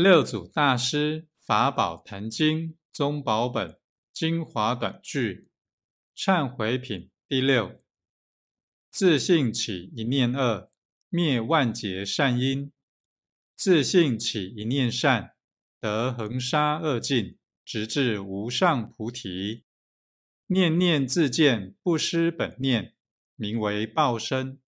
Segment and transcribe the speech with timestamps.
[0.00, 3.80] 六祖大师法宝坛经宗宝本
[4.12, 5.48] 精华短句
[6.16, 7.82] 忏悔品第六：
[8.92, 10.70] 自信起一念恶，
[11.08, 12.70] 灭万劫善因；
[13.56, 15.32] 自信起一念善，
[15.80, 19.64] 得恒沙恶尽，直至无上菩提。
[20.46, 22.94] 念念自见不失本念，
[23.34, 24.60] 名为报身。